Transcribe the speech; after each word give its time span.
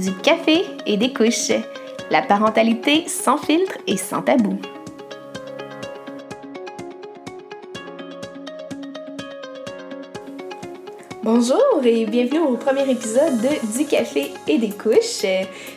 du 0.00 0.14
café 0.14 0.64
et 0.86 0.96
des 0.96 1.12
couches. 1.12 1.52
La 2.10 2.22
parentalité 2.22 3.06
sans 3.06 3.36
filtre 3.36 3.76
et 3.86 3.96
sans 3.96 4.22
tabou. 4.22 4.58
Bonjour 11.22 11.58
et 11.84 12.06
bienvenue 12.06 12.40
au 12.40 12.56
premier 12.56 12.90
épisode 12.90 13.40
de 13.42 13.78
Du 13.78 13.84
café 13.86 14.32
et 14.48 14.56
des 14.56 14.70
couches. 14.70 15.26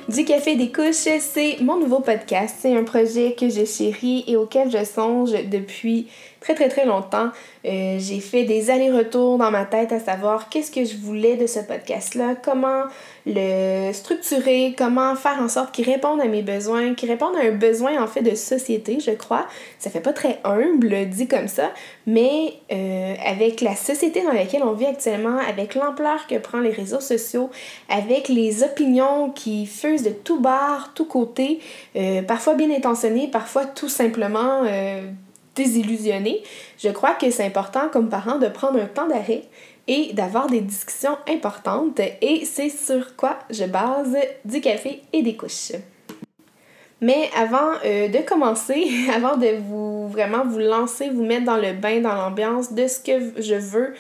Du 0.08 0.24
café 0.24 0.54
et 0.54 0.56
des 0.56 0.72
couches, 0.72 1.20
c'est 1.20 1.58
mon 1.62 1.78
nouveau 1.78 2.00
podcast. 2.00 2.56
C'est 2.60 2.76
un 2.76 2.84
projet 2.84 3.36
que 3.38 3.50
je 3.50 3.66
chéris 3.66 4.24
et 4.28 4.38
auquel 4.38 4.72
je 4.72 4.86
songe 4.86 5.34
depuis 5.52 6.08
très 6.44 6.56
très 6.56 6.68
très 6.68 6.86
longtemps. 6.86 7.30
Euh, 7.66 7.96
j'ai 7.98 8.20
fait 8.20 8.44
des 8.44 8.70
allers-retours 8.70 9.38
dans 9.38 9.50
ma 9.50 9.64
tête 9.64 9.94
à 9.94 10.00
savoir 10.00 10.50
qu'est-ce 10.50 10.72
que 10.72 10.84
je 10.84 10.98
voulais 10.98 11.38
de 11.38 11.48
ce 11.48 11.60
podcast-là, 11.60 12.36
comment 12.44 12.84
le 13.26 13.94
structurer, 13.94 14.76
comment 14.78 15.16
faire 15.16 15.40
en 15.40 15.48
sorte 15.48 15.74
qu'il 15.74 15.90
réponde 15.90 16.20
à 16.20 16.26
mes 16.26 16.42
besoins, 16.42 16.94
qu'il 16.94 17.10
réponde 17.10 17.38
à 17.38 17.48
un 17.48 17.52
besoin 17.52 18.04
en 18.04 18.08
fait 18.08 18.22
de 18.22 18.36
société, 18.36 19.00
je 19.00 19.12
crois. 19.12 19.48
Ça 19.80 19.90
fait 19.90 20.02
pas 20.02 20.12
très 20.12 20.40
humble 20.44 21.08
dit 21.10 21.30
comme 21.30 21.48
ça, 21.48 21.72
mais 22.06 22.54
euh, 22.72 23.16
avec 23.26 23.62
la 23.62 23.78
société 23.78 24.22
dans 24.24 24.34
laquelle 24.34 24.64
on 24.64 24.74
vit 24.74 24.86
actuellement, 24.86 25.38
avec 25.48 25.76
l'ampleur 25.76 26.28
que 26.28 26.38
prend 26.38 26.60
les 26.60 26.72
réseaux 26.72 27.00
sociaux, 27.00 27.50
avec 27.88 28.28
les 28.28 28.64
opinions 28.64 29.30
qui 29.30 29.66
fusent 29.66 30.04
de 30.04 30.12
tout 30.12 30.42
bord, 30.42 30.92
tout 30.94 31.06
côté, 31.06 31.62
euh, 31.96 32.22
parfois 32.22 32.56
bien 32.56 32.70
intentionnées, 32.70 33.30
parfois 33.30 33.66
tout 33.66 33.90
simplement 33.90 34.64
désillusionné, 35.56 36.44
je 36.78 36.90
crois 36.90 37.14
que 37.14 37.30
c'est 37.30 37.46
important 37.46 37.90
comme 37.92 38.10
parent 38.10 38.40
de 38.40 38.48
prendre 38.48 38.80
un 38.80 38.86
temps 38.86 39.08
d'arrêt 39.08 39.44
et 39.88 40.14
d'avoir 40.14 40.48
des 40.48 40.62
discussions 40.62 41.18
importantes 41.28 42.00
et 42.22 42.46
c'est 42.46 42.70
sur 42.70 43.16
quoi 43.16 43.40
je 43.50 43.66
base 43.66 44.16
du 44.46 44.62
café 44.62 45.02
et 45.12 45.22
des 45.22 45.36
couches. 45.36 45.74
Mais 47.02 47.30
avant 47.36 47.74
euh, 47.84 48.08
de 48.08 48.20
commencer, 48.20 48.88
avant 49.14 49.36
de 49.36 49.58
vous 49.68 50.08
vraiment 50.08 50.46
vous 50.46 50.60
lancer, 50.60 51.10
vous 51.10 51.26
mettre 51.26 51.44
dans 51.44 51.58
le 51.58 51.74
bain, 51.74 52.00
dans 52.00 52.16
l'ambiance 52.16 52.72
de 52.72 52.88
ce 52.88 53.00
que 53.00 53.42
je 53.42 53.56
veux 53.56 53.94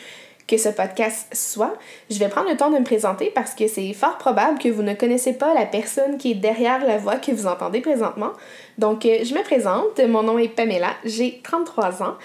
que 0.48 0.58
ce 0.58 0.70
podcast 0.70 1.28
soit. 1.34 1.76
Je 2.10 2.20
vais 2.20 2.30
prendre 2.30 2.50
le 2.50 2.58
temps 2.58 2.70
de 2.70 2.78
me 2.78 2.84
présenter 2.84 3.32
parce 3.34 3.54
que 3.54 3.68
c'est 3.68 3.94
fort 3.94 4.18
probable 4.18 4.60
que 4.60 4.70
vous 4.70 4.84
ne 4.84 4.94
connaissez 4.94 5.34
pas 5.34 5.54
la 5.54 5.66
personne 5.66 6.18
qui 6.18 6.32
est 6.32 6.36
derrière 6.36 6.86
la 6.86 6.98
voix 6.98 7.16
que 7.16 7.32
vous 7.32 7.48
entendez 7.48 7.82
présentement. 7.82 8.32
Donc, 8.78 9.06
euh, 9.06 9.20
je 9.24 9.34
me 9.34 9.44
présente. 9.44 10.00
Mon 10.08 10.24
nom 10.24 10.38
est 10.38 10.50
Pamela. 10.50 10.92
J'ai 11.06 11.40
33 11.44 12.04
ans 12.04 12.16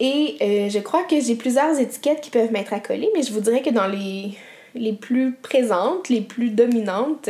et 0.00 0.36
euh, 0.40 0.68
je 0.68 0.78
crois 0.78 1.04
que 1.04 1.20
j'ai 1.20 1.34
plusieurs 1.34 1.78
étiquettes 1.78 2.20
qui 2.20 2.30
peuvent 2.30 2.52
m'être 2.52 2.72
accolées, 2.72 3.10
mais 3.14 3.22
je 3.22 3.32
vous 3.32 3.40
dirais 3.40 3.62
que 3.62 3.70
dans 3.70 3.86
les 3.88 4.32
les 4.78 4.92
plus 4.92 5.32
présentes, 5.32 6.08
les 6.08 6.20
plus 6.20 6.50
dominantes. 6.50 7.28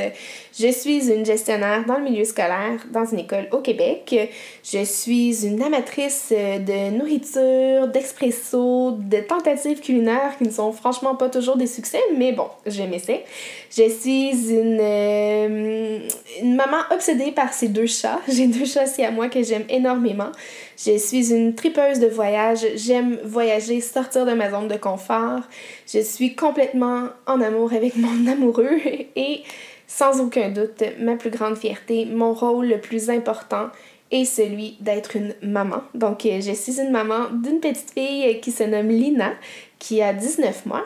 Je 0.58 0.70
suis 0.70 1.10
une 1.10 1.24
gestionnaire 1.24 1.84
dans 1.86 1.98
le 1.98 2.04
milieu 2.04 2.24
scolaire 2.24 2.86
dans 2.92 3.04
une 3.04 3.20
école 3.20 3.48
au 3.52 3.58
Québec. 3.58 4.32
Je 4.64 4.84
suis 4.84 5.46
une 5.46 5.62
amatrice 5.62 6.30
de 6.30 6.90
nourriture, 6.90 7.88
d'expresso, 7.88 8.92
de 8.92 9.18
tentatives 9.20 9.80
culinaires 9.80 10.36
qui 10.38 10.44
ne 10.44 10.50
sont 10.50 10.72
franchement 10.72 11.14
pas 11.14 11.28
toujours 11.28 11.56
des 11.56 11.66
succès, 11.66 12.00
mais 12.16 12.32
bon, 12.32 12.48
je 12.66 12.82
m'essaie. 12.82 13.24
Je 13.70 13.88
suis 13.88 14.30
une, 14.50 14.78
euh, 14.80 15.98
maman 16.42 16.78
obsédée 16.90 17.32
par 17.32 17.52
ces 17.52 17.68
deux 17.68 17.86
chats. 17.86 18.20
J'ai 18.28 18.46
deux 18.46 18.64
chats 18.64 18.86
à 19.04 19.10
moi 19.10 19.28
que 19.28 19.42
j'aime 19.42 19.64
énormément. 19.68 20.30
Je 20.76 20.96
suis 20.96 21.32
une 21.32 21.54
tripeuse 21.54 22.00
de 22.00 22.06
voyage. 22.06 22.60
J'aime 22.76 23.18
voyager, 23.24 23.80
sortir 23.80 24.24
de 24.24 24.32
ma 24.32 24.50
zone 24.50 24.68
de 24.68 24.76
confort. 24.76 25.40
Je 25.90 26.00
suis 26.00 26.36
complètement 26.36 27.08
en 27.26 27.40
amour 27.40 27.72
avec 27.72 27.96
mon 27.96 28.26
amoureux 28.30 28.78
et 29.16 29.42
sans 29.86 30.20
aucun 30.20 30.50
doute, 30.50 30.82
ma 31.00 31.16
plus 31.16 31.30
grande 31.30 31.56
fierté, 31.56 32.04
mon 32.04 32.34
rôle 32.34 32.68
le 32.68 32.78
plus 32.78 33.08
important 33.08 33.68
est 34.10 34.26
celui 34.26 34.76
d'être 34.80 35.16
une 35.16 35.34
maman. 35.42 35.82
Donc, 35.94 36.24
euh, 36.26 36.40
je 36.40 36.52
suis 36.52 36.80
une 36.80 36.90
maman 36.90 37.30
d'une 37.32 37.60
petite 37.60 37.90
fille 37.90 38.40
qui 38.40 38.52
se 38.52 38.64
nomme 38.64 38.88
Lina, 38.88 39.32
qui 39.78 40.02
a 40.02 40.12
19 40.12 40.66
mois. 40.66 40.84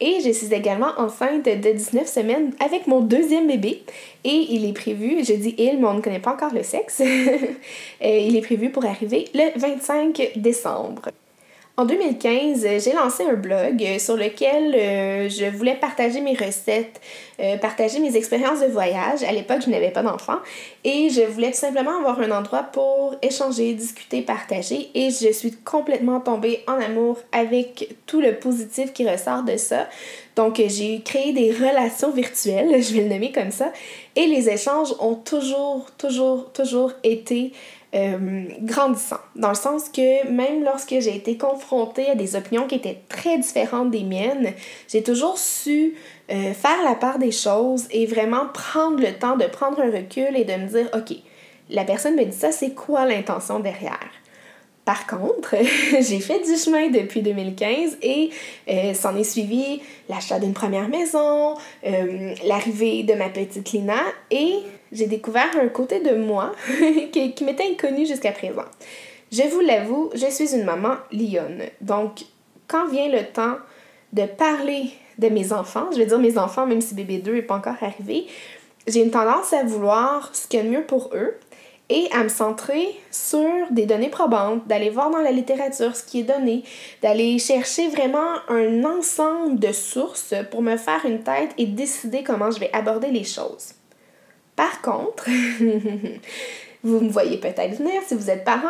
Et 0.00 0.20
je 0.24 0.30
suis 0.30 0.52
également 0.52 0.90
enceinte 0.98 1.44
de 1.44 1.72
19 1.72 2.06
semaines 2.06 2.52
avec 2.58 2.86
mon 2.86 3.00
deuxième 3.00 3.46
bébé. 3.46 3.82
Et 4.24 4.46
il 4.50 4.68
est 4.68 4.72
prévu, 4.72 5.24
je 5.24 5.34
dis 5.34 5.54
il, 5.56 5.78
mais 5.78 5.86
on 5.86 5.94
ne 5.94 6.00
connaît 6.00 6.20
pas 6.20 6.32
encore 6.32 6.54
le 6.54 6.62
sexe. 6.62 7.02
Euh, 8.04 8.18
il 8.18 8.36
est 8.36 8.42
prévu 8.42 8.70
pour 8.70 8.84
arriver 8.84 9.28
le 9.32 9.58
25 9.58 10.32
décembre. 10.36 11.08
En 11.76 11.86
2015, 11.86 12.64
j'ai 12.84 12.92
lancé 12.92 13.24
un 13.24 13.34
blog 13.34 13.84
sur 13.98 14.16
lequel 14.16 14.76
euh, 14.76 15.28
je 15.28 15.46
voulais 15.46 15.74
partager 15.74 16.20
mes 16.20 16.36
recettes, 16.36 17.00
euh, 17.40 17.56
partager 17.56 17.98
mes 17.98 18.16
expériences 18.16 18.60
de 18.60 18.66
voyage. 18.66 19.24
À 19.24 19.32
l'époque, 19.32 19.62
je 19.64 19.70
n'avais 19.70 19.90
pas 19.90 20.04
d'enfant 20.04 20.38
et 20.84 21.10
je 21.10 21.22
voulais 21.22 21.50
tout 21.50 21.56
simplement 21.56 21.98
avoir 21.98 22.20
un 22.20 22.30
endroit 22.30 22.62
pour 22.62 23.16
échanger, 23.22 23.72
discuter, 23.72 24.22
partager 24.22 24.88
et 24.94 25.10
je 25.10 25.32
suis 25.32 25.50
complètement 25.50 26.20
tombée 26.20 26.62
en 26.68 26.74
amour 26.74 27.18
avec 27.32 27.96
tout 28.06 28.20
le 28.20 28.36
positif 28.36 28.92
qui 28.92 29.10
ressort 29.10 29.42
de 29.42 29.56
ça. 29.56 29.88
Donc, 30.36 30.62
j'ai 30.64 31.00
créé 31.00 31.32
des 31.32 31.50
relations 31.50 32.12
virtuelles, 32.12 32.80
je 32.84 32.94
vais 32.94 33.02
le 33.02 33.08
nommer 33.08 33.32
comme 33.32 33.50
ça, 33.50 33.72
et 34.14 34.26
les 34.28 34.48
échanges 34.48 34.94
ont 35.00 35.16
toujours, 35.16 35.90
toujours, 35.98 36.52
toujours 36.52 36.92
été 37.02 37.52
euh, 37.94 38.44
grandissant. 38.62 39.20
Dans 39.36 39.50
le 39.50 39.54
sens 39.54 39.88
que 39.88 40.28
même 40.28 40.64
lorsque 40.64 40.98
j'ai 40.98 41.14
été 41.14 41.38
confrontée 41.38 42.10
à 42.10 42.16
des 42.16 42.34
opinions 42.34 42.66
qui 42.66 42.74
étaient 42.74 43.00
très 43.08 43.38
différentes 43.38 43.92
des 43.92 44.02
miennes, 44.02 44.52
j'ai 44.88 45.04
toujours 45.04 45.38
su 45.38 45.94
euh, 46.30 46.52
faire 46.54 46.82
la 46.84 46.96
part 46.96 47.20
des 47.20 47.30
choses 47.30 47.86
et 47.92 48.06
vraiment 48.06 48.46
prendre 48.52 49.00
le 49.00 49.12
temps 49.12 49.36
de 49.36 49.44
prendre 49.44 49.80
un 49.80 49.92
recul 49.92 50.36
et 50.36 50.44
de 50.44 50.54
me 50.54 50.66
dire, 50.66 50.90
OK, 50.92 51.16
la 51.70 51.84
personne 51.84 52.16
me 52.16 52.24
dit 52.24 52.36
ça, 52.36 52.50
c'est 52.50 52.74
quoi 52.74 53.06
l'intention 53.06 53.60
derrière? 53.60 54.10
Par 54.84 55.06
contre, 55.06 55.54
j'ai 56.00 56.18
fait 56.18 56.40
du 56.40 56.56
chemin 56.56 56.88
depuis 56.88 57.22
2015 57.22 57.98
et 58.02 58.30
euh, 58.68 58.92
s'en 58.94 59.16
est 59.16 59.24
suivi 59.24 59.80
l'achat 60.08 60.40
d'une 60.40 60.52
première 60.52 60.88
maison, 60.88 61.54
l'arrivée 62.44 63.04
de 63.04 63.14
ma 63.14 63.28
petite 63.28 63.70
Lina 63.72 64.02
et 64.32 64.64
j'ai 64.94 65.06
découvert 65.06 65.50
un 65.60 65.68
côté 65.68 66.00
de 66.00 66.14
moi 66.14 66.52
qui, 67.12 67.34
qui 67.34 67.44
m'était 67.44 67.70
inconnu 67.70 68.06
jusqu'à 68.06 68.32
présent. 68.32 68.64
Je 69.32 69.42
vous 69.42 69.60
l'avoue, 69.60 70.10
je 70.14 70.26
suis 70.30 70.54
une 70.54 70.64
maman 70.64 70.94
lionne. 71.12 71.64
Donc, 71.80 72.24
quand 72.68 72.86
vient 72.88 73.08
le 73.08 73.24
temps 73.24 73.56
de 74.12 74.24
parler 74.24 74.90
de 75.18 75.28
mes 75.28 75.52
enfants, 75.52 75.88
je 75.92 75.98
vais 75.98 76.06
dire 76.06 76.18
mes 76.18 76.38
enfants 76.38 76.66
même 76.66 76.80
si 76.80 76.94
bébé 76.94 77.18
2 77.18 77.34
n'est 77.34 77.42
pas 77.42 77.56
encore 77.56 77.76
arrivé, 77.80 78.26
j'ai 78.86 79.02
une 79.02 79.10
tendance 79.10 79.52
à 79.52 79.64
vouloir 79.64 80.30
ce 80.34 80.46
qu'il 80.46 80.60
y 80.60 80.62
a 80.62 80.66
de 80.66 80.70
mieux 80.70 80.84
pour 80.84 81.10
eux 81.14 81.34
et 81.88 82.08
à 82.12 82.22
me 82.22 82.28
centrer 82.28 82.94
sur 83.10 83.48
des 83.70 83.86
données 83.86 84.08
probantes, 84.08 84.66
d'aller 84.66 84.90
voir 84.90 85.10
dans 85.10 85.18
la 85.18 85.32
littérature 85.32 85.94
ce 85.94 86.02
qui 86.02 86.20
est 86.20 86.24
donné, 86.24 86.64
d'aller 87.02 87.38
chercher 87.38 87.88
vraiment 87.88 88.38
un 88.48 88.84
ensemble 88.84 89.58
de 89.58 89.72
sources 89.72 90.34
pour 90.50 90.62
me 90.62 90.76
faire 90.76 91.04
une 91.04 91.22
tête 91.22 91.50
et 91.58 91.66
décider 91.66 92.22
comment 92.22 92.50
je 92.50 92.60
vais 92.60 92.70
aborder 92.72 93.08
les 93.08 93.24
choses. 93.24 93.74
Par 94.56 94.82
contre, 94.82 95.28
vous 96.84 97.00
me 97.00 97.10
voyez 97.10 97.38
peut-être 97.38 97.76
venir 97.76 98.00
si 98.06 98.14
vous 98.14 98.30
êtes 98.30 98.44
parent, 98.44 98.68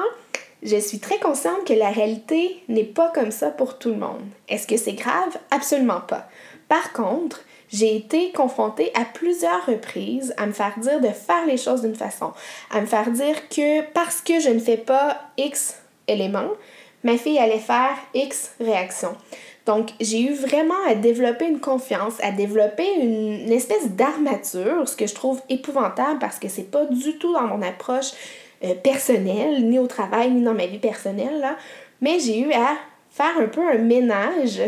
je 0.62 0.76
suis 0.76 0.98
très 0.98 1.18
consciente 1.18 1.66
que 1.66 1.74
la 1.74 1.90
réalité 1.90 2.62
n'est 2.68 2.84
pas 2.84 3.10
comme 3.14 3.30
ça 3.30 3.50
pour 3.50 3.78
tout 3.78 3.90
le 3.90 3.96
monde. 3.96 4.22
Est-ce 4.48 4.66
que 4.66 4.78
c'est 4.78 4.94
grave? 4.94 5.36
Absolument 5.50 6.00
pas. 6.00 6.26
Par 6.68 6.92
contre, 6.92 7.40
j'ai 7.68 7.96
été 7.96 8.32
confrontée 8.32 8.90
à 8.94 9.04
plusieurs 9.04 9.66
reprises 9.66 10.32
à 10.36 10.46
me 10.46 10.52
faire 10.52 10.78
dire 10.78 11.00
de 11.00 11.08
faire 11.08 11.44
les 11.46 11.56
choses 11.56 11.82
d'une 11.82 11.94
façon, 11.94 12.32
à 12.70 12.80
me 12.80 12.86
faire 12.86 13.10
dire 13.10 13.48
que 13.48 13.82
parce 13.92 14.20
que 14.20 14.40
je 14.40 14.50
ne 14.50 14.58
fais 14.58 14.76
pas 14.76 15.20
X 15.36 15.82
éléments, 16.08 16.52
ma 17.02 17.18
fille 17.18 17.38
allait 17.38 17.58
faire 17.58 17.96
X 18.14 18.52
réaction. 18.60 19.14
Donc, 19.66 19.90
j'ai 20.00 20.20
eu 20.20 20.34
vraiment 20.34 20.74
à 20.86 20.94
développer 20.94 21.46
une 21.46 21.60
confiance, 21.60 22.14
à 22.22 22.30
développer 22.30 22.86
une, 23.00 23.50
espèce 23.50 23.90
d'armature, 23.90 24.86
ce 24.88 24.96
que 24.96 25.06
je 25.06 25.14
trouve 25.14 25.40
épouvantable 25.48 26.18
parce 26.18 26.38
que 26.38 26.48
c'est 26.48 26.70
pas 26.70 26.84
du 26.84 27.18
tout 27.18 27.32
dans 27.32 27.46
mon 27.46 27.62
approche 27.62 28.12
euh, 28.62 28.74
personnelle, 28.74 29.66
ni 29.68 29.78
au 29.78 29.86
travail, 29.86 30.30
ni 30.32 30.42
dans 30.42 30.54
ma 30.54 30.66
vie 30.66 30.78
personnelle, 30.78 31.40
là. 31.40 31.56
Mais 32.02 32.18
j'ai 32.20 32.40
eu 32.40 32.52
à 32.52 32.76
faire 33.10 33.38
un 33.38 33.46
peu 33.46 33.66
un 33.66 33.78
ménage 33.78 34.60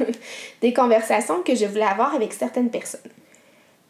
des 0.60 0.74
conversations 0.74 1.42
que 1.42 1.54
je 1.54 1.64
voulais 1.64 1.82
avoir 1.82 2.14
avec 2.14 2.32
certaines 2.32 2.70
personnes. 2.70 3.00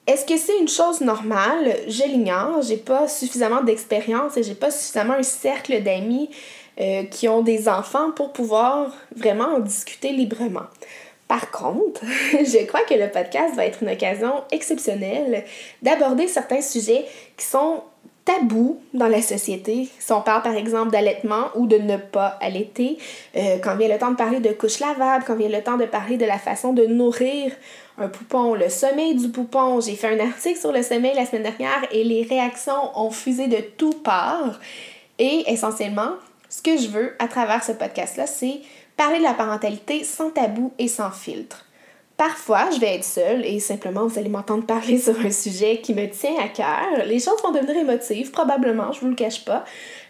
Est-ce 0.07 0.27
que 0.27 0.37
c'est 0.37 0.59
une 0.59 0.69
chose 0.69 1.01
normale? 1.01 1.77
Je 1.89 2.03
l'ignore. 2.05 2.61
J'ai 2.61 2.77
pas 2.77 3.09
suffisamment 3.09 3.63
d'expérience 3.63 4.37
et 4.37 4.43
j'ai 4.43 4.55
pas 4.55 4.71
suffisamment 4.71 5.15
un 5.15 5.23
cercle 5.23 5.83
d'amis 5.83 6.29
euh, 6.81 7.05
qui 7.05 7.29
ont 7.29 7.43
des 7.43 7.69
enfants 7.69 8.11
pour 8.11 8.33
pouvoir 8.33 8.93
vraiment 9.15 9.57
en 9.57 9.61
discuter 9.61 10.11
librement. 10.11 10.67
Par 11.29 11.51
contre, 11.51 12.03
je 12.33 12.65
crois 12.67 12.83
que 12.83 12.95
le 12.95 13.11
podcast 13.11 13.55
va 13.55 13.67
être 13.67 13.83
une 13.83 13.91
occasion 13.91 14.43
exceptionnelle 14.51 15.45
d'aborder 15.83 16.29
certains 16.29 16.61
sujets 16.61 17.05
qui 17.37 17.47
sont 17.47 17.83
tabous 18.25 18.81
dans 18.95 19.09
la 19.09 19.21
société. 19.21 19.89
Si 19.99 20.13
on 20.13 20.23
parle 20.23 20.43
par 20.43 20.55
exemple 20.55 20.91
d'allaitement 20.91 21.49
ou 21.55 21.67
de 21.67 21.77
ne 21.77 21.97
pas 21.97 22.39
allaiter, 22.41 22.99
euh, 23.37 23.59
quand 23.63 23.77
vient 23.77 23.89
le 23.89 23.99
temps 23.99 24.11
de 24.11 24.17
parler 24.17 24.41
de 24.41 24.53
couches 24.53 24.81
lavables, 24.81 25.25
quand 25.27 25.37
vient 25.37 25.49
le 25.49 25.63
temps 25.63 25.77
de 25.77 25.85
parler 25.85 26.17
de 26.17 26.25
la 26.25 26.39
façon 26.39 26.73
de 26.73 26.87
nourrir 26.87 27.53
un 27.99 28.09
poupon, 28.09 28.55
le 28.55 28.69
sommeil 28.69 29.15
du 29.15 29.29
poupon. 29.29 29.81
J'ai 29.81 29.95
fait 29.95 30.09
un 30.09 30.27
article 30.27 30.59
sur 30.59 30.73
le 30.73 30.83
sommeil 30.83 31.13
la 31.15 31.27
semaine 31.27 31.43
dernière 31.43 31.87
et 31.93 32.03
les 32.03 32.23
réactions 32.23 32.99
ont 32.99 33.11
fusé 33.11 33.47
de 33.47 33.59
toutes 33.77 34.03
parts. 34.03 34.59
Et 35.19 35.45
essentiellement, 35.47 36.13
ce 36.55 36.63
que 36.63 36.77
je 36.77 36.87
veux 36.87 37.15
à 37.19 37.27
travers 37.27 37.65
ce 37.65 37.73
podcast-là, 37.73 38.29
c'est 38.29 38.61
parler 38.97 39.19
de 39.19 39.25
la 39.25 39.35
parentalité 39.35 40.05
sans 40.05 40.31
tabou 40.31 40.73
et 40.79 40.87
sans 40.87 41.11
filtre. 41.11 41.67
Parfois, 42.17 42.71
je 42.73 42.79
vais 42.79 42.95
être 42.95 43.05
seule 43.05 43.45
et 43.45 43.59
simplement 43.59 44.07
vous 44.07 44.21
allez 44.21 44.29
m'entendre 44.29 44.65
parler 44.65 44.99
sur 45.01 45.19
un 45.19 45.33
sujet 45.33 45.81
qui 45.83 45.95
me 45.95 46.09
tient 46.09 46.37
à 46.41 46.47
cœur. 46.47 47.07
Les 47.07 47.19
choses 47.19 47.43
vont 47.43 47.51
devenir 47.51 47.79
émotives, 47.79 48.31
probablement, 48.31 48.93
je 48.93 49.01
vous 49.01 49.09
le 49.09 49.17
cache 49.17 49.45
pas. 49.45 49.65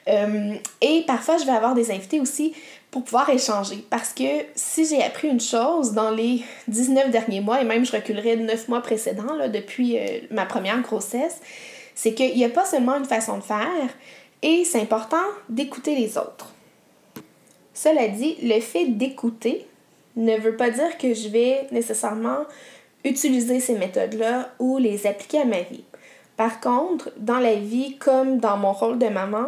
Euh, 0.07 0.53
et 0.83 1.05
parfois, 1.07 1.39
je 1.39 1.47
vais 1.47 1.53
avoir 1.53 1.75
des 1.75 1.91
invités 1.91 2.21
aussi 2.21 2.53
pour 2.91 3.05
pouvoir 3.05 3.31
échanger. 3.31 3.83
Parce 3.89 4.13
que 4.13 4.45
si 4.55 4.85
j'ai 4.85 5.03
appris 5.03 5.29
une 5.29 5.41
chose 5.41 5.93
dans 5.93 6.11
les 6.11 6.45
19 6.69 7.11
derniers 7.11 7.41
mois, 7.41 7.63
et 7.63 7.65
même 7.65 7.87
je 7.87 7.93
reculerai 7.93 8.37
9 8.37 8.69
mois 8.69 8.83
précédents, 8.83 9.49
depuis 9.51 9.99
euh, 9.99 10.19
ma 10.31 10.45
première 10.45 10.83
grossesse, 10.83 11.41
c'est 11.95 12.13
qu'il 12.13 12.35
n'y 12.35 12.45
a 12.45 12.51
pas 12.51 12.67
seulement 12.67 12.97
une 12.97 13.07
façon 13.07 13.39
de 13.39 13.43
faire, 13.43 13.89
et 14.45 14.65
c'est 14.65 14.81
important 14.81 15.25
d'écouter 15.49 15.97
les 15.97 16.19
autres. 16.19 16.53
Cela 17.73 18.09
dit, 18.09 18.37
le 18.43 18.61
fait 18.61 18.85
d'écouter 18.85 19.67
ne 20.17 20.37
veut 20.37 20.55
pas 20.55 20.71
dire 20.71 20.99
que 20.99 21.15
je 21.15 21.29
vais 21.29 21.67
nécessairement 21.73 22.45
utiliser 23.05 23.59
ces 23.59 23.75
méthodes-là 23.75 24.51
ou 24.59 24.77
les 24.77 25.07
appliquer 25.07 25.41
à 25.41 25.45
ma 25.47 25.63
vie. 25.63 25.83
Par 26.37 26.61
contre, 26.61 27.11
dans 27.17 27.39
la 27.39 27.55
vie, 27.55 27.97
comme 27.97 28.39
dans 28.39 28.59
mon 28.59 28.73
rôle 28.73 28.99
de 28.99 29.09
maman, 29.09 29.47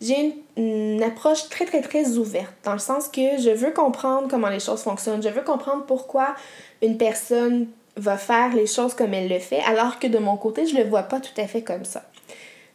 j'ai 0.00 0.34
une, 0.56 1.02
approche 1.02 1.48
très, 1.50 1.66
très, 1.66 1.82
très 1.82 2.16
ouverte, 2.16 2.54
dans 2.64 2.72
le 2.72 2.78
sens 2.78 3.08
que 3.08 3.38
je 3.38 3.50
veux 3.50 3.72
comprendre 3.72 4.28
comment 4.28 4.48
les 4.48 4.60
choses 4.60 4.82
fonctionnent, 4.82 5.22
je 5.22 5.28
veux 5.28 5.42
comprendre 5.42 5.84
pourquoi 5.84 6.34
une 6.82 6.96
personne 6.96 7.66
va 7.96 8.16
faire 8.16 8.54
les 8.54 8.66
choses 8.66 8.94
comme 8.94 9.12
elle 9.12 9.28
le 9.28 9.40
fait, 9.40 9.60
alors 9.60 9.98
que 9.98 10.06
de 10.06 10.18
mon 10.18 10.36
côté, 10.36 10.66
je 10.66 10.74
ne 10.74 10.84
le 10.84 10.88
vois 10.88 11.02
pas 11.02 11.20
tout 11.20 11.38
à 11.38 11.46
fait 11.46 11.62
comme 11.62 11.84
ça. 11.84 12.04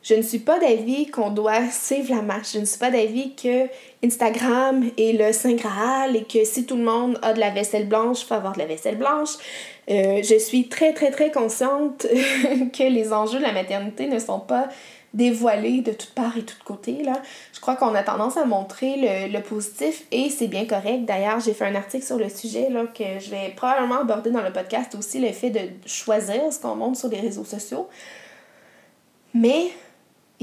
Je 0.03 0.15
ne 0.15 0.21
suis 0.21 0.39
pas 0.39 0.59
d'avis 0.59 1.07
qu'on 1.07 1.29
doit 1.29 1.69
suivre 1.71 2.13
la 2.13 2.21
marche. 2.21 2.53
Je 2.53 2.59
ne 2.59 2.65
suis 2.65 2.77
pas 2.77 2.91
d'avis 2.91 3.33
que 3.35 3.67
Instagram 4.03 4.83
est 4.97 5.17
le 5.17 5.31
Saint 5.31 5.55
Graal 5.55 6.17
et 6.17 6.25
que 6.25 6.44
si 6.44 6.65
tout 6.65 6.75
le 6.75 6.83
monde 6.83 7.17
a 7.21 7.33
de 7.33 7.39
la 7.39 7.51
vaisselle 7.51 7.88
blanche, 7.88 8.21
il 8.21 8.25
faut 8.25 8.33
avoir 8.33 8.51
de 8.51 8.59
la 8.59 8.65
vaisselle 8.65 8.97
blanche. 8.97 9.29
Euh, 9.89 10.21
je 10.21 10.38
suis 10.38 10.67
très, 10.67 10.94
très, 10.94 11.09
très 11.09 11.31
consciente 11.31 12.01
que 12.73 12.83
les 12.83 13.13
enjeux 13.13 13.38
de 13.38 13.44
la 13.44 13.53
maternité 13.53 14.07
ne 14.07 14.19
sont 14.19 14.41
pas 14.41 14.67
dévoilés 15.13 15.81
de 15.81 15.91
toutes 15.91 16.13
parts 16.13 16.35
et 16.35 16.41
de 16.41 16.45
tous 16.47 16.63
côtés. 16.65 17.03
Là. 17.03 17.21
Je 17.53 17.61
crois 17.61 17.75
qu'on 17.75 17.95
a 17.95 18.03
tendance 18.03 18.35
à 18.35 18.44
montrer 18.44 18.95
le, 18.97 19.31
le 19.31 19.41
positif 19.41 20.03
et 20.11 20.29
c'est 20.29 20.47
bien 20.47 20.65
correct. 20.65 21.05
D'ailleurs, 21.05 21.39
j'ai 21.39 21.53
fait 21.53 21.65
un 21.65 21.75
article 21.75 22.03
sur 22.03 22.17
le 22.17 22.27
sujet 22.27 22.69
là, 22.69 22.88
que 22.88 23.19
je 23.19 23.29
vais 23.29 23.53
probablement 23.55 24.01
aborder 24.01 24.31
dans 24.31 24.41
le 24.41 24.51
podcast 24.51 24.95
aussi, 24.95 25.19
le 25.19 25.31
fait 25.31 25.50
de 25.50 25.61
choisir 25.85 26.51
ce 26.51 26.59
qu'on 26.59 26.75
montre 26.75 27.00
sur 27.00 27.09
les 27.09 27.21
réseaux 27.21 27.45
sociaux. 27.45 27.88
Mais 29.33 29.69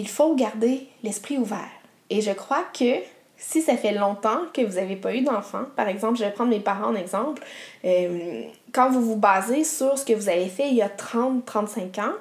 il 0.01 0.09
faut 0.09 0.35
garder 0.35 0.87
l'esprit 1.03 1.37
ouvert. 1.37 1.69
Et 2.09 2.23
je 2.23 2.31
crois 2.31 2.65
que 2.73 2.95
si 3.37 3.61
ça 3.61 3.77
fait 3.77 3.93
longtemps 3.93 4.41
que 4.55 4.63
vous 4.63 4.77
n'avez 4.77 4.97
pas 4.97 5.15
eu 5.15 5.21
d'enfant, 5.21 5.65
par 5.77 5.89
exemple, 5.89 6.17
je 6.17 6.25
vais 6.25 6.31
prendre 6.31 6.49
mes 6.49 6.61
parents 6.61 6.89
en 6.89 6.95
exemple, 6.95 7.43
euh, 7.85 8.43
quand 8.73 8.91
vous 8.91 9.03
vous 9.03 9.17
basez 9.17 9.63
sur 9.63 9.99
ce 9.99 10.07
que 10.07 10.15
vous 10.15 10.31
avez 10.31 10.49
fait 10.49 10.69
il 10.69 10.75
y 10.75 10.83
a 10.83 10.89
30-35 10.89 12.01
ans, 12.01 12.15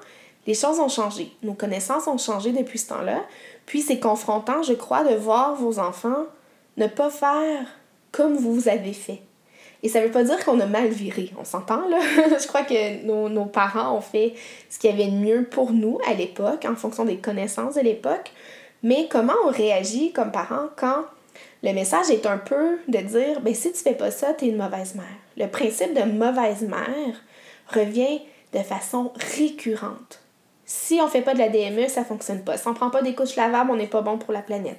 les 0.46 0.54
choses 0.54 0.80
ont 0.82 0.90
changé. 0.90 1.32
Nos 1.42 1.54
connaissances 1.54 2.08
ont 2.08 2.18
changé 2.18 2.52
depuis 2.52 2.80
ce 2.80 2.90
temps-là. 2.90 3.24
Puis 3.66 3.82
c'est 3.82 4.00
confrontant, 4.00 4.62
je 4.62 4.74
crois, 4.74 5.06
de 5.06 5.16
voir 5.16 5.56
vos 5.56 5.80
enfants 5.80 6.26
ne 6.76 6.88
pas 6.88 7.10
faire 7.10 7.66
comme 8.12 8.36
vous 8.36 8.68
avez 8.68 8.94
fait. 8.94 9.22
Et 9.82 9.90
ça 9.90 10.02
veut 10.02 10.12
pas 10.12 10.24
dire 10.24 10.44
qu'on 10.44 10.60
a 10.60 10.66
mal 10.66 10.90
viré, 10.90 11.32
on 11.40 11.46
s'entend 11.46 11.88
là. 11.88 12.00
je 12.40 12.48
crois 12.48 12.64
que 12.64 13.06
nos, 13.06 13.46
parents 13.46 13.98
ont 13.98 14.02
fait 14.02 14.34
ce 14.70 14.78
qu'il 14.78 14.90
y 14.90 14.94
avait 14.94 15.10
de 15.10 15.16
mieux 15.16 15.46
pour 15.46 15.72
nous 15.72 16.00
à 16.10 16.14
l'époque, 16.14 16.66
en 16.66 16.76
fonction 16.76 17.06
des 17.06 17.18
connaissances 17.18 17.76
de 17.76 17.82
l'époque. 17.82 18.32
Mais 18.84 19.08
comment 19.10 19.34
on 19.46 19.52
réagit 19.52 20.12
comme 20.12 20.32
parents 20.32 20.68
quand 20.76 21.06
le 21.64 21.74
message 21.74 22.10
est 22.10 22.26
un 22.26 22.38
peu 22.38 22.80
de 22.88 22.98
dire 23.00 23.42
ben 23.42 23.54
si 23.54 23.72
tu 23.72 23.80
fais 23.80 23.94
pas 23.94 24.12
ça, 24.12 24.34
tu 24.34 24.46
es 24.46 24.48
une 24.50 24.58
mauvaise 24.58 24.96
mère? 24.96 25.06
Le 25.38 25.48
principe 25.48 25.94
de 25.94 26.04
mauvaise 26.04 26.62
mère 26.62 27.24
revient 27.74 28.22
de 28.54 28.60
façon 28.60 29.12
récurrente. 29.38 30.22
Si 30.72 31.00
on 31.02 31.08
fait 31.08 31.22
pas 31.22 31.34
de 31.34 31.40
la 31.40 31.50
DME, 31.50 31.88
ça 31.88 32.06
fonctionne 32.06 32.44
pas. 32.44 32.58
Si 32.58 32.68
on 32.68 32.76
prend 32.76 32.92
pas 32.92 33.02
des 33.02 33.16
couches 33.16 33.36
lavables, 33.36 33.72
on 33.72 33.76
n'est 33.76 33.88
pas 33.88 34.02
bon 34.02 34.20
pour 34.20 34.34
la 34.34 34.42
planète 34.42 34.78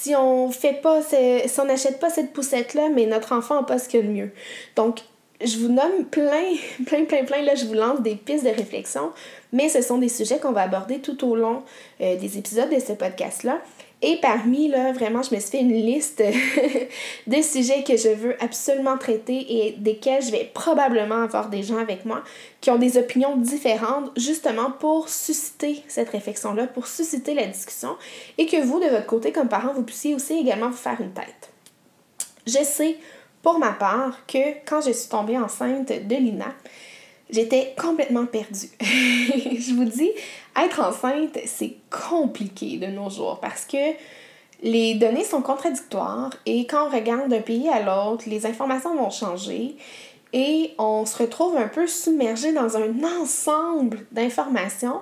si 0.00 0.14
on 0.14 0.50
fait 0.50 0.80
pas, 0.80 1.02
si 1.02 1.60
on 1.60 1.64
n'achète 1.64 1.98
pas 1.98 2.10
cette 2.10 2.32
poussette-là, 2.32 2.88
mais 2.94 3.06
notre 3.06 3.32
enfant 3.32 3.56
n'a 3.56 3.62
pas 3.64 3.78
ce 3.78 3.88
qu'il 3.88 4.06
de 4.06 4.12
mieux. 4.12 4.30
Donc, 4.76 5.00
je 5.44 5.58
vous 5.58 5.68
nomme 5.68 6.04
plein, 6.10 6.54
plein, 6.86 7.04
plein, 7.04 7.24
plein, 7.24 7.42
là, 7.42 7.54
je 7.54 7.64
vous 7.64 7.74
lance 7.74 8.00
des 8.00 8.14
pistes 8.14 8.44
de 8.44 8.50
réflexion, 8.50 9.10
mais 9.52 9.68
ce 9.68 9.82
sont 9.82 9.98
des 9.98 10.08
sujets 10.08 10.38
qu'on 10.38 10.52
va 10.52 10.62
aborder 10.62 11.00
tout 11.00 11.28
au 11.28 11.34
long 11.34 11.62
euh, 12.00 12.16
des 12.16 12.38
épisodes 12.38 12.70
de 12.70 12.80
ce 12.80 12.92
podcast-là. 12.92 13.58
Et 14.00 14.16
parmi, 14.20 14.68
là, 14.68 14.92
vraiment, 14.92 15.22
je 15.22 15.34
me 15.34 15.40
suis 15.40 15.50
fait 15.50 15.60
une 15.60 15.72
liste 15.72 16.22
de 17.26 17.42
sujets 17.42 17.82
que 17.82 17.96
je 17.96 18.10
veux 18.10 18.40
absolument 18.42 18.96
traiter 18.96 19.66
et 19.66 19.74
desquels 19.76 20.22
je 20.22 20.30
vais 20.30 20.48
probablement 20.54 21.22
avoir 21.22 21.48
des 21.48 21.64
gens 21.64 21.78
avec 21.78 22.04
moi 22.04 22.22
qui 22.60 22.70
ont 22.70 22.78
des 22.78 22.96
opinions 22.96 23.36
différentes, 23.36 24.10
justement 24.16 24.70
pour 24.70 25.08
susciter 25.08 25.82
cette 25.88 26.10
réflexion-là, 26.10 26.68
pour 26.68 26.86
susciter 26.86 27.34
la 27.34 27.46
discussion 27.46 27.96
et 28.36 28.46
que 28.46 28.62
vous, 28.62 28.78
de 28.78 28.86
votre 28.86 29.06
côté, 29.06 29.32
comme 29.32 29.48
parent, 29.48 29.72
vous 29.72 29.82
puissiez 29.82 30.14
aussi 30.14 30.34
également 30.34 30.68
vous 30.68 30.76
faire 30.76 31.00
une 31.00 31.12
tête. 31.12 31.50
Je 32.46 32.62
sais, 32.62 32.98
pour 33.42 33.58
ma 33.58 33.72
part, 33.72 34.24
que 34.26 34.64
quand 34.64 34.80
je 34.80 34.92
suis 34.92 35.08
tombée 35.08 35.38
enceinte 35.38 35.88
de 35.88 36.14
Lina, 36.14 36.54
j'étais 37.30 37.74
complètement 37.80 38.26
perdue. 38.26 38.70
je 38.80 39.74
vous 39.74 39.84
dis, 39.84 40.10
être 40.56 40.80
enceinte, 40.80 41.38
c'est 41.46 41.76
compliqué 41.90 42.78
de 42.78 42.86
nos 42.86 43.10
jours 43.10 43.38
parce 43.40 43.64
que 43.64 43.94
les 44.62 44.94
données 44.94 45.24
sont 45.24 45.42
contradictoires 45.42 46.30
et 46.46 46.66
quand 46.66 46.88
on 46.88 46.90
regarde 46.90 47.28
d'un 47.28 47.40
pays 47.40 47.68
à 47.68 47.80
l'autre, 47.80 48.24
les 48.26 48.46
informations 48.46 48.96
vont 48.96 49.10
changer 49.10 49.76
et 50.32 50.74
on 50.78 51.06
se 51.06 51.22
retrouve 51.22 51.56
un 51.56 51.68
peu 51.68 51.86
submergé 51.86 52.52
dans 52.52 52.76
un 52.76 53.20
ensemble 53.20 54.06
d'informations 54.10 55.00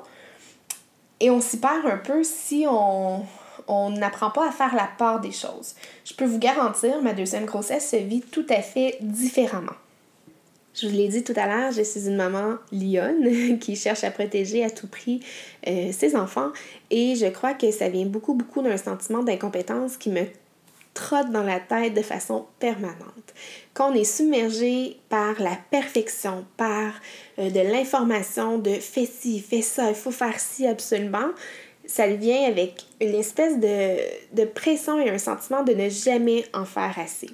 et 1.21 1.31
on 1.31 1.41
s'y 1.41 1.59
perd 1.59 1.87
un 1.87 1.99
peu 1.99 2.23
si 2.23 2.67
on 2.69 3.25
on 3.69 3.91
n'apprend 3.91 4.31
pas 4.31 4.49
à 4.49 4.53
faire 4.53 4.75
la 4.75 4.89
part 4.99 5.21
des 5.21 5.33
choses. 5.33 5.75
Je 6.05 6.15
peux 6.15 6.25
vous 6.25 6.39
garantir, 6.39 7.03
ma 7.03 7.13
deuxième 7.13 7.47
grossesse 7.47 7.91
se 7.91 7.97
vit 7.97 8.21
tout 8.21 8.47
à 8.49 8.63
fait 8.63 8.97
différemment. 9.01 9.73
Je 10.79 10.89
vous 10.89 10.95
l'ai 10.95 11.09
dit 11.09 11.25
tout 11.25 11.33
à 11.37 11.47
l'heure, 11.47 11.73
je 11.73 11.81
suis 11.81 12.07
une 12.07 12.17
maman 12.17 12.57
lionne 12.71 13.59
qui 13.61 13.77
cherche 13.77 14.05
à 14.05 14.11
protéger 14.11 14.63
à 14.63 14.69
tout 14.69 14.87
prix 14.87 15.21
euh, 15.67 15.91
ses 15.91 16.15
enfants 16.15 16.51
et 16.91 17.15
je 17.17 17.27
crois 17.27 17.55
que 17.55 17.71
ça 17.71 17.89
vient 17.89 18.05
beaucoup, 18.05 18.35
beaucoup 18.35 18.61
d'un 18.61 18.77
sentiment 18.77 19.23
d'incompétence 19.23 19.97
qui 19.97 20.11
me 20.11 20.25
trotte 20.93 21.31
dans 21.31 21.43
la 21.43 21.61
tête 21.61 21.95
de 21.95 22.03
façon 22.03 22.45
permanente. 22.59 23.35
Quand 23.73 23.91
on 23.91 23.95
est 23.95 24.05
submergé 24.05 24.99
par 25.09 25.41
la 25.41 25.57
perfection, 25.71 26.45
par 26.59 26.93
euh, 27.39 27.49
de 27.49 27.61
l'information 27.61 28.59
de 28.59 28.75
fais 28.75 29.07
ci, 29.07 29.41
fais 29.41 29.63
ça, 29.63 29.89
il 29.89 29.95
faut 29.95 30.11
faire 30.11 30.39
ci 30.39 30.67
absolument, 30.67 31.31
ça 31.87 32.07
vient 32.07 32.45
avec 32.45 32.85
une 33.01 33.15
espèce 33.15 33.59
de, 33.59 33.97
de 34.35 34.45
pression 34.45 35.01
et 35.01 35.09
un 35.09 35.19
sentiment 35.19 35.63
de 35.63 35.73
ne 35.73 35.89
jamais 35.89 36.45
en 36.53 36.67
faire 36.67 36.99
assez. 36.99 37.31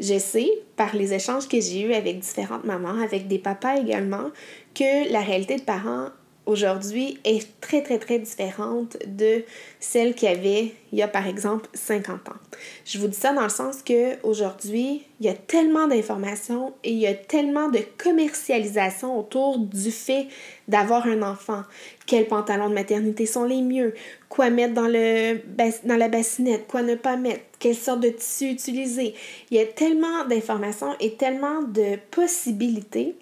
Je 0.00 0.18
sais, 0.18 0.50
par 0.76 0.94
les 0.96 1.14
échanges 1.14 1.48
que 1.48 1.60
j'ai 1.60 1.82
eus 1.82 1.94
avec 1.94 2.18
différentes 2.18 2.64
mamans, 2.64 3.00
avec 3.00 3.28
des 3.28 3.38
papas 3.38 3.76
également, 3.76 4.30
que 4.74 5.10
la 5.12 5.20
réalité 5.20 5.56
de 5.56 5.62
parents 5.62 6.08
aujourd'hui 6.46 7.18
est 7.24 7.60
très 7.60 7.82
très 7.82 7.98
très 7.98 8.18
différente 8.18 8.96
de 9.06 9.44
celle 9.80 10.14
qu'il 10.14 10.28
y 10.28 10.32
avait 10.32 10.72
il 10.92 10.98
y 10.98 11.02
a 11.02 11.08
par 11.08 11.26
exemple 11.26 11.68
50 11.74 12.28
ans. 12.28 12.36
Je 12.84 12.98
vous 12.98 13.08
dis 13.08 13.16
ça 13.16 13.32
dans 13.32 13.42
le 13.42 13.48
sens 13.48 13.82
que 13.82 14.20
aujourd'hui, 14.22 15.02
il 15.18 15.26
y 15.26 15.28
a 15.28 15.34
tellement 15.34 15.88
d'informations 15.88 16.72
et 16.84 16.92
il 16.92 16.98
y 16.98 17.06
a 17.06 17.14
tellement 17.14 17.68
de 17.68 17.80
commercialisation 17.98 19.18
autour 19.18 19.58
du 19.58 19.90
fait 19.90 20.28
d'avoir 20.68 21.06
un 21.06 21.22
enfant. 21.22 21.62
Quels 22.06 22.26
pantalons 22.26 22.68
de 22.68 22.74
maternité 22.74 23.26
sont 23.26 23.44
les 23.44 23.62
mieux, 23.62 23.94
quoi 24.28 24.50
mettre 24.50 24.74
dans 24.74 24.86
le 24.86 25.40
dans 25.84 25.96
la 25.96 26.08
bassinette, 26.08 26.66
quoi 26.68 26.82
ne 26.82 26.94
pas 26.94 27.16
mettre, 27.16 27.42
quelle 27.58 27.74
sorte 27.74 28.00
de 28.00 28.10
tissu 28.10 28.50
utiliser? 28.50 29.14
Il 29.50 29.56
y 29.56 29.60
a 29.60 29.66
tellement 29.66 30.24
d'informations 30.26 30.94
et 31.00 31.14
tellement 31.14 31.62
de 31.62 31.96
possibilités 32.10 33.16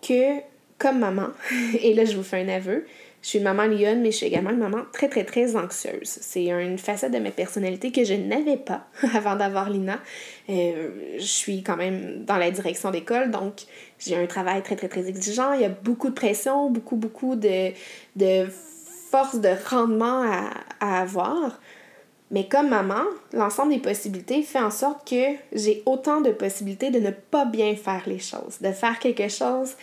que 0.00 0.40
comme 0.84 0.98
maman, 0.98 1.28
et 1.82 1.94
là 1.94 2.04
je 2.04 2.14
vous 2.14 2.22
fais 2.22 2.42
un 2.42 2.48
aveu, 2.48 2.84
je 3.22 3.28
suis 3.30 3.38
une 3.38 3.44
maman 3.44 3.64
lionne, 3.64 4.02
mais 4.02 4.10
je 4.10 4.18
suis 4.18 4.26
également 4.26 4.50
une 4.50 4.58
maman 4.58 4.82
très, 4.92 5.08
très, 5.08 5.24
très 5.24 5.56
anxieuse. 5.56 6.02
C'est 6.02 6.44
une 6.44 6.76
facette 6.76 7.10
de 7.10 7.18
ma 7.18 7.30
personnalité 7.30 7.90
que 7.90 8.04
je 8.04 8.12
n'avais 8.12 8.58
pas 8.58 8.86
avant 9.14 9.34
d'avoir 9.34 9.70
Lina. 9.70 9.98
Euh, 10.50 10.90
je 11.16 11.24
suis 11.24 11.62
quand 11.62 11.78
même 11.78 12.26
dans 12.26 12.36
la 12.36 12.50
direction 12.50 12.90
d'école, 12.90 13.30
donc 13.30 13.62
j'ai 13.98 14.14
un 14.14 14.26
travail 14.26 14.62
très, 14.62 14.76
très, 14.76 14.88
très 14.88 15.08
exigeant. 15.08 15.54
Il 15.54 15.62
y 15.62 15.64
a 15.64 15.70
beaucoup 15.70 16.10
de 16.10 16.14
pression, 16.14 16.68
beaucoup, 16.68 16.96
beaucoup 16.96 17.34
de, 17.34 17.70
de 18.14 18.46
force 19.10 19.40
de 19.40 19.52
rendement 19.70 20.22
à, 20.30 20.50
à 20.80 21.00
avoir. 21.00 21.58
Mais 22.30 22.46
comme 22.46 22.68
maman, 22.68 23.04
l'ensemble 23.32 23.72
des 23.72 23.80
possibilités 23.80 24.42
fait 24.42 24.60
en 24.60 24.70
sorte 24.70 25.08
que 25.08 25.36
j'ai 25.52 25.82
autant 25.86 26.20
de 26.20 26.30
possibilités 26.30 26.90
de 26.90 26.98
ne 26.98 27.10
pas 27.10 27.46
bien 27.46 27.74
faire 27.74 28.02
les 28.04 28.18
choses, 28.18 28.58
de 28.60 28.72
faire 28.72 28.98
quelque 28.98 29.28
chose 29.28 29.76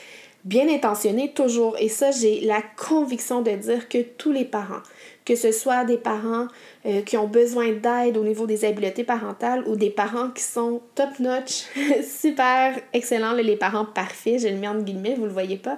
bien 0.44 0.68
intentionné 0.70 1.32
toujours. 1.34 1.76
Et 1.80 1.90
ça, 1.90 2.12
j'ai 2.12 2.42
la 2.42 2.62
conviction 2.62 3.42
de 3.42 3.52
dire 3.52 3.88
que 3.90 4.02
tous 4.02 4.32
les 4.32 4.46
parents, 4.46 4.82
que 5.26 5.36
ce 5.36 5.52
soit 5.52 5.86
des 5.86 5.98
parents 5.98 6.48
euh, 6.86 7.02
qui 7.02 7.18
ont 7.18 7.28
besoin 7.28 7.72
d'aide 7.72 8.18
au 8.18 8.24
niveau 8.24 8.48
des 8.48 8.66
habiletés 8.66 9.04
parentales 9.04 9.64
ou 9.68 9.76
des 9.76 9.90
parents 9.90 10.30
qui 10.30 10.44
sont 10.44 10.82
top-notch, 10.96 11.66
super 12.04 12.80
excellents, 12.94 13.34
les 13.34 13.56
parents 13.56 13.86
parfaits, 13.86 14.40
j'ai 14.40 14.52
le 14.52 14.58
mis 14.58 14.68
entre 14.68 14.84
guillemets, 14.84 15.16
vous 15.16 15.26
le 15.26 15.32
voyez 15.32 15.58
pas. 15.58 15.78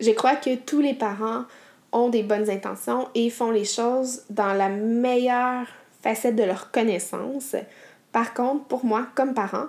Je 0.00 0.10
crois 0.10 0.36
que 0.36 0.54
tous 0.54 0.80
les 0.80 0.94
parents 0.94 1.44
ont 1.92 2.08
des 2.10 2.22
bonnes 2.22 2.50
intentions 2.50 3.08
et 3.14 3.30
font 3.30 3.50
les 3.50 3.64
choses 3.64 4.22
dans 4.30 4.52
la 4.52 4.68
meilleure 4.68 5.66
facette 6.02 6.36
de 6.36 6.44
leur 6.44 6.70
connaissance. 6.70 7.56
Par 8.12 8.34
contre, 8.34 8.64
pour 8.64 8.84
moi, 8.84 9.06
comme 9.14 9.34
parent, 9.34 9.66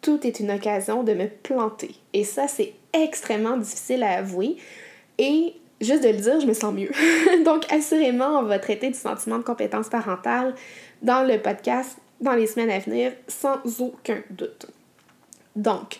tout 0.00 0.26
est 0.26 0.40
une 0.40 0.50
occasion 0.50 1.02
de 1.02 1.14
me 1.14 1.26
planter. 1.26 1.94
Et 2.12 2.24
ça, 2.24 2.46
c'est 2.46 2.74
extrêmement 3.02 3.56
difficile 3.56 4.02
à 4.02 4.18
avouer. 4.18 4.56
Et 5.18 5.54
juste 5.80 6.02
de 6.02 6.08
le 6.08 6.16
dire, 6.16 6.40
je 6.40 6.46
me 6.46 6.54
sens 6.54 6.74
mieux. 6.74 6.90
Donc, 7.44 7.70
assurément, 7.72 8.38
on 8.38 8.42
va 8.42 8.58
traiter 8.58 8.88
du 8.88 8.98
sentiment 8.98 9.38
de 9.38 9.44
compétence 9.44 9.88
parentale 9.88 10.54
dans 11.02 11.26
le 11.26 11.38
podcast 11.40 11.98
dans 12.20 12.32
les 12.32 12.46
semaines 12.46 12.70
à 12.70 12.78
venir, 12.78 13.12
sans 13.28 13.58
aucun 13.80 14.18
doute. 14.30 14.66
Donc, 15.54 15.98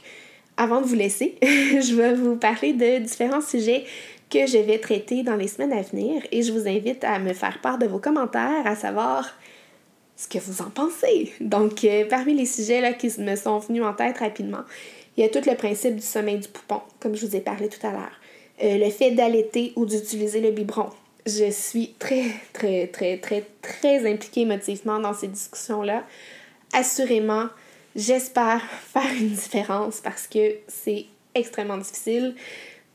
avant 0.57 0.81
de 0.81 0.87
vous 0.87 0.95
laisser, 0.95 1.37
je 1.43 1.95
vais 1.95 2.15
vous 2.15 2.37
parler 2.37 2.73
de 2.73 2.99
différents 2.99 3.41
sujets 3.41 3.85
que 4.31 4.47
je 4.47 4.59
vais 4.59 4.79
traiter 4.79 5.23
dans 5.23 5.37
les 5.37 5.49
semaines 5.49 5.73
à 5.73 5.83
venir 5.83 6.23
et 6.33 6.43
je 6.43 6.53
vous 6.53 6.69
invite 6.69 7.03
à 7.05 7.19
me 7.19 7.33
faire 7.33 7.61
part 7.61 7.79
de 7.79 7.87
vos 7.87 7.99
commentaires, 7.99 8.67
à 8.67 8.77
savoir 8.77 9.27
ce 10.17 10.27
que 10.29 10.39
vous 10.39 10.61
en 10.61 10.71
pensez. 10.71 11.33
Donc, 11.41 11.85
euh, 11.85 12.05
parmi 12.11 12.35
les 12.35 12.45
sujets 12.45 12.81
là, 12.81 12.93
qui 12.93 13.09
me 13.21 13.37
sont 13.37 13.59
venus 13.59 13.85
en 13.85 13.95
tête 13.95 14.19
rapidement, 14.19 14.65
il 15.19 15.23
y 15.23 15.25
a 15.25 15.29
tout 15.29 15.47
le 15.51 15.57
principe 15.57 15.97
du 15.97 16.03
sommeil 16.03 16.39
du 16.39 16.47
poupon, 16.47 16.81
comme 17.01 17.17
je 17.17 17.27
vous 17.27 17.35
ai 17.35 17.41
parlé 17.41 17.69
tout 17.69 17.85
à 17.85 17.91
l'heure. 17.91 18.21
Euh, 18.63 18.79
le 18.79 18.89
fait 18.89 19.11
d'allaiter 19.11 19.73
ou 19.75 19.85
d'utiliser 19.85 20.41
le 20.41 20.53
biberon. 20.53 20.91
Je 21.27 21.51
suis 21.51 21.95
très, 21.99 22.27
très, 22.53 22.87
très, 22.87 23.19
très, 23.19 23.45
très 23.61 24.09
impliquée 24.09 24.43
émotivement 24.43 25.01
dans 25.01 25.13
ces 25.15 25.27
discussions-là. 25.27 26.05
Assurément, 26.73 27.47
j'espère 27.97 28.63
faire 28.63 29.11
une 29.21 29.31
différence 29.31 30.01
parce 30.01 30.29
que 30.29 30.55
c'est 30.69 31.07
extrêmement 31.35 31.79
difficile 31.79 32.37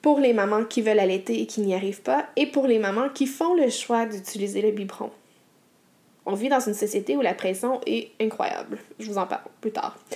pour 0.02 0.20
les 0.20 0.32
mamans 0.32 0.64
qui 0.64 0.82
veulent 0.82 1.00
allaiter 1.00 1.42
et 1.42 1.46
qui 1.46 1.60
n'y 1.60 1.76
arrivent 1.76 2.02
pas, 2.02 2.28
et 2.38 2.46
pour 2.46 2.68
les 2.68 2.80
mamans 2.80 3.10
qui 3.10 3.28
font 3.28 3.54
le 3.54 3.70
choix 3.70 4.06
d'utiliser 4.06 4.62
le 4.62 4.72
biberon. 4.72 5.12
On 6.26 6.36
vit 6.36 6.48
dans 6.48 6.62
une 6.62 6.74
société 6.74 7.18
où 7.18 7.22
la 7.22 7.34
pression 7.34 7.82
est 7.86 8.12
incroyable. 8.22 8.78
Je 8.98 9.08
vous 9.12 9.18
en 9.18 9.28
parle 9.28 9.44
plus 9.62 9.72
tard. 9.72 9.98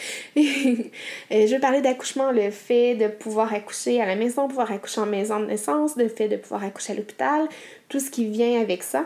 Euh, 1.31 1.45
je 1.45 1.51
vais 1.51 1.59
parler 1.59 1.81
d'accouchement, 1.81 2.31
le 2.31 2.51
fait 2.51 2.95
de 2.95 3.07
pouvoir 3.07 3.53
accoucher 3.53 4.01
à 4.01 4.05
la 4.05 4.15
maison, 4.15 4.47
pouvoir 4.47 4.71
accoucher 4.71 5.01
en 5.01 5.05
maison 5.05 5.39
de 5.39 5.45
naissance, 5.45 5.97
le 5.97 6.07
fait 6.07 6.29
de 6.29 6.37
pouvoir 6.37 6.63
accoucher 6.63 6.93
à 6.93 6.95
l'hôpital, 6.95 7.47
tout 7.89 7.99
ce 7.99 8.09
qui 8.09 8.25
vient 8.25 8.61
avec 8.61 8.83
ça. 8.83 9.05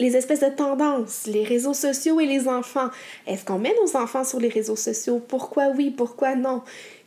Les 0.00 0.16
espèces 0.16 0.40
de 0.40 0.48
tendances, 0.48 1.26
les 1.26 1.44
réseaux 1.44 1.74
sociaux 1.74 2.18
et 2.18 2.26
les 2.26 2.48
enfants. 2.48 2.88
Est-ce 3.26 3.44
qu'on 3.44 3.58
met 3.58 3.74
nos 3.84 3.96
enfants 3.96 4.24
sur 4.24 4.40
les 4.40 4.48
réseaux 4.48 4.76
sociaux? 4.76 5.20
Pourquoi 5.20 5.68
oui, 5.68 5.90
pourquoi 5.90 6.34
non? 6.34 6.62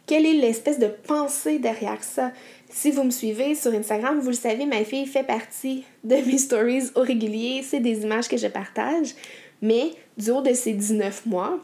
Quelle 0.06 0.26
est 0.26 0.34
l'espèce 0.34 0.80
de 0.80 0.88
pensée 0.88 1.60
derrière 1.60 2.04
ça? 2.04 2.32
Si 2.78 2.92
vous 2.92 3.06
me 3.06 3.10
suivez 3.10 3.56
sur 3.56 3.74
Instagram, 3.74 4.20
vous 4.20 4.32
le 4.32 4.36
savez, 4.36 4.66
ma 4.66 4.84
fille 4.84 5.06
fait 5.06 5.24
partie 5.24 5.86
de 6.04 6.18
mes 6.18 6.38
stories 6.38 6.90
au 6.96 7.04
régulier. 7.04 7.64
C'est 7.64 7.80
des 7.80 8.02
images 8.04 8.28
que 8.28 8.36
je 8.36 8.48
partage. 8.48 9.16
Mais 9.62 9.92
du 10.18 10.32
haut 10.32 10.42
de 10.42 10.54
ses 10.54 10.74
19 10.74 11.26
mois, 11.26 11.58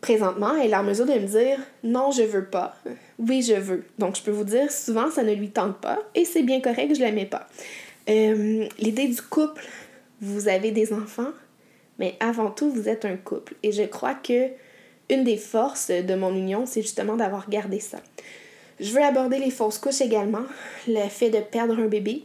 présentement, 0.00 0.56
elle 0.56 0.70
est 0.70 0.76
en 0.76 0.84
mesure 0.84 1.04
de 1.04 1.12
me 1.12 1.26
dire 1.26 1.58
non, 1.84 2.12
je 2.12 2.22
veux 2.22 2.46
pas. 2.46 2.76
Oui, 3.18 3.42
je 3.42 3.56
veux. 3.56 3.84
Donc, 3.98 4.16
je 4.16 4.22
peux 4.22 4.30
vous 4.30 4.44
dire, 4.44 4.72
souvent, 4.72 5.10
ça 5.10 5.22
ne 5.22 5.34
lui 5.34 5.50
tente 5.50 5.82
pas 5.82 5.98
et 6.14 6.24
c'est 6.24 6.42
bien 6.42 6.62
correct, 6.62 6.94
je 6.94 7.00
ne 7.00 7.04
l'aimais 7.04 7.26
pas. 7.26 7.46
Euh, 8.08 8.66
l'idée 8.78 9.08
du 9.08 9.20
couple, 9.20 9.66
vous 10.22 10.48
avez 10.48 10.70
des 10.70 10.94
enfants, 10.94 11.32
mais 11.98 12.16
avant 12.20 12.50
tout, 12.50 12.70
vous 12.70 12.88
êtes 12.88 13.04
un 13.04 13.18
couple. 13.18 13.52
Et 13.62 13.70
je 13.70 13.82
crois 13.82 14.14
que 14.14 14.48
une 15.10 15.24
des 15.24 15.36
forces 15.36 15.90
de 15.90 16.14
mon 16.14 16.34
union, 16.34 16.64
c'est 16.64 16.80
justement 16.80 17.16
d'avoir 17.16 17.50
gardé 17.50 17.80
ça. 17.80 17.98
Je 18.78 18.92
veux 18.92 19.02
aborder 19.02 19.38
les 19.38 19.50
fausses 19.50 19.78
couches 19.78 20.00
également, 20.00 20.44
le 20.86 21.08
fait 21.08 21.30
de 21.30 21.38
perdre 21.38 21.78
un 21.78 21.86
bébé. 21.86 22.24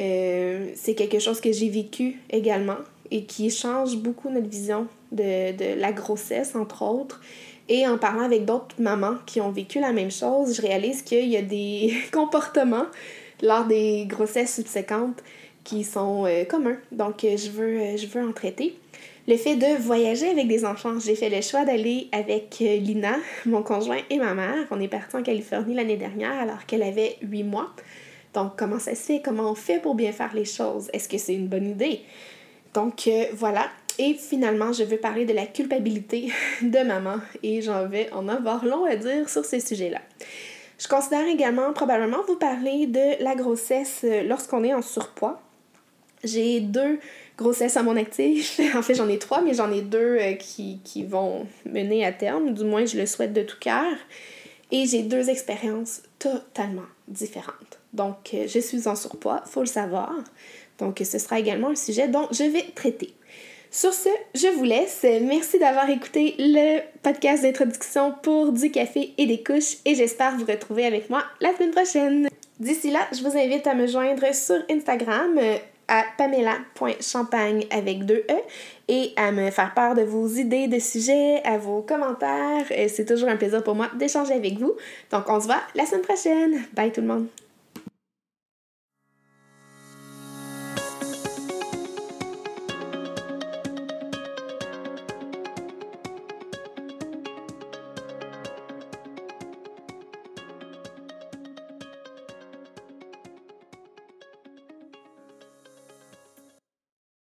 Euh, 0.00 0.70
c'est 0.74 0.94
quelque 0.94 1.18
chose 1.18 1.40
que 1.40 1.52
j'ai 1.52 1.68
vécu 1.68 2.18
également 2.30 2.78
et 3.10 3.24
qui 3.24 3.50
change 3.50 3.96
beaucoup 3.96 4.30
notre 4.30 4.48
vision 4.48 4.86
de, 5.12 5.52
de 5.52 5.78
la 5.78 5.92
grossesse, 5.92 6.54
entre 6.54 6.82
autres. 6.82 7.20
Et 7.68 7.86
en 7.86 7.98
parlant 7.98 8.22
avec 8.22 8.44
d'autres 8.44 8.74
mamans 8.78 9.16
qui 9.26 9.40
ont 9.40 9.50
vécu 9.50 9.80
la 9.80 9.92
même 9.92 10.10
chose, 10.10 10.56
je 10.56 10.62
réalise 10.62 11.02
qu'il 11.02 11.28
y 11.28 11.36
a 11.36 11.42
des 11.42 11.94
comportements 12.12 12.86
lors 13.42 13.66
des 13.66 14.06
grossesses 14.06 14.54
subséquentes 14.54 15.22
qui 15.64 15.84
sont 15.84 16.24
euh, 16.26 16.44
communs. 16.44 16.78
Donc, 16.90 17.24
euh, 17.24 17.36
je 17.36 17.50
veux, 17.50 17.96
je 17.96 18.06
veux 18.06 18.26
en 18.26 18.32
traiter. 18.32 18.76
Le 19.28 19.36
fait 19.36 19.54
de 19.54 19.80
voyager 19.80 20.28
avec 20.28 20.48
des 20.48 20.64
enfants. 20.64 20.98
J'ai 20.98 21.14
fait 21.14 21.30
le 21.30 21.40
choix 21.42 21.64
d'aller 21.64 22.08
avec 22.10 22.58
euh, 22.60 22.76
Lina, 22.78 23.14
mon 23.46 23.62
conjoint 23.62 24.00
et 24.10 24.18
ma 24.18 24.34
mère. 24.34 24.66
On 24.72 24.80
est 24.80 24.88
parti 24.88 25.14
en 25.14 25.22
Californie 25.22 25.74
l'année 25.74 25.96
dernière 25.96 26.32
alors 26.32 26.66
qu'elle 26.66 26.82
avait 26.82 27.18
8 27.22 27.44
mois. 27.44 27.70
Donc, 28.34 28.56
comment 28.56 28.80
ça 28.80 28.96
se 28.96 29.02
fait? 29.02 29.22
Comment 29.24 29.52
on 29.52 29.54
fait 29.54 29.78
pour 29.78 29.94
bien 29.94 30.10
faire 30.10 30.34
les 30.34 30.44
choses? 30.44 30.90
Est-ce 30.92 31.08
que 31.08 31.18
c'est 31.18 31.34
une 31.34 31.46
bonne 31.46 31.68
idée? 31.68 32.00
Donc, 32.74 33.06
euh, 33.06 33.26
voilà. 33.34 33.68
Et 33.98 34.14
finalement, 34.14 34.72
je 34.72 34.82
veux 34.82 34.96
parler 34.96 35.24
de 35.24 35.32
la 35.32 35.46
culpabilité 35.46 36.32
de 36.62 36.78
maman 36.80 37.18
et 37.44 37.62
j'en 37.62 37.86
vais 37.86 38.10
en 38.12 38.28
avoir 38.28 38.64
long 38.64 38.84
à 38.86 38.96
dire 38.96 39.28
sur 39.28 39.44
ces 39.44 39.60
sujets-là. 39.60 40.00
Je 40.80 40.88
considère 40.88 41.28
également 41.28 41.72
probablement 41.72 42.24
vous 42.26 42.34
parler 42.34 42.88
de 42.88 43.22
la 43.22 43.36
grossesse 43.36 44.00
euh, 44.02 44.24
lorsqu'on 44.24 44.64
est 44.64 44.74
en 44.74 44.82
surpoids. 44.82 45.40
J'ai 46.24 46.60
deux 46.60 46.98
grossesse 47.36 47.76
à 47.76 47.82
mon 47.82 47.96
actif. 47.96 48.60
en 48.74 48.82
fait, 48.82 48.94
j'en 48.94 49.08
ai 49.08 49.18
trois, 49.18 49.42
mais 49.42 49.54
j'en 49.54 49.70
ai 49.70 49.82
deux 49.82 50.18
euh, 50.18 50.32
qui, 50.34 50.80
qui, 50.84 51.04
vont 51.04 51.46
mener 51.66 52.04
à 52.04 52.12
terme. 52.12 52.52
Du 52.54 52.64
moins, 52.64 52.84
je 52.84 52.98
le 52.98 53.06
souhaite 53.06 53.32
de 53.32 53.42
tout 53.42 53.58
cœur. 53.60 53.92
Et 54.70 54.86
j'ai 54.86 55.02
deux 55.02 55.28
expériences 55.28 56.02
totalement 56.18 56.86
différentes. 57.08 57.78
Donc, 57.92 58.30
euh, 58.32 58.46
je 58.48 58.58
suis 58.58 58.88
en 58.88 58.96
surpoids, 58.96 59.42
faut 59.46 59.60
le 59.60 59.66
savoir. 59.66 60.14
Donc, 60.78 61.00
ce 61.04 61.18
sera 61.18 61.38
également 61.38 61.68
un 61.68 61.76
sujet 61.76 62.08
dont 62.08 62.26
je 62.30 62.44
vais 62.44 62.64
traiter. 62.74 63.14
Sur 63.70 63.94
ce, 63.94 64.10
je 64.34 64.48
vous 64.48 64.64
laisse. 64.64 65.02
Merci 65.22 65.58
d'avoir 65.58 65.88
écouté 65.88 66.34
le 66.38 66.80
podcast 67.02 67.42
d'introduction 67.42 68.12
pour 68.22 68.52
du 68.52 68.70
café 68.70 69.14
et 69.16 69.24
des 69.24 69.42
couches 69.42 69.78
et 69.86 69.94
j'espère 69.94 70.36
vous 70.36 70.44
retrouver 70.44 70.84
avec 70.84 71.08
moi 71.08 71.24
la 71.40 71.54
semaine 71.54 71.70
prochaine. 71.70 72.28
D'ici 72.60 72.90
là, 72.90 73.00
je 73.12 73.22
vous 73.22 73.34
invite 73.34 73.66
à 73.66 73.74
me 73.74 73.86
joindre 73.86 74.34
sur 74.34 74.58
Instagram 74.70 75.40
à 75.92 76.04
pamela.champagne 76.16 77.66
avec 77.70 78.06
deux 78.06 78.24
E 78.30 78.38
et 78.88 79.12
à 79.16 79.30
me 79.30 79.50
faire 79.50 79.74
part 79.74 79.94
de 79.94 80.00
vos 80.00 80.26
idées 80.26 80.66
de 80.66 80.78
sujets, 80.78 81.42
à 81.44 81.58
vos 81.58 81.82
commentaires. 81.82 82.64
C'est 82.88 83.04
toujours 83.04 83.28
un 83.28 83.36
plaisir 83.36 83.62
pour 83.62 83.74
moi 83.74 83.90
d'échanger 83.94 84.32
avec 84.32 84.58
vous. 84.58 84.72
Donc, 85.10 85.24
on 85.28 85.38
se 85.38 85.46
voit 85.46 85.60
la 85.74 85.84
semaine 85.84 86.02
prochaine. 86.02 86.62
Bye 86.72 86.92
tout 86.92 87.02
le 87.02 87.08
monde! 87.08 87.26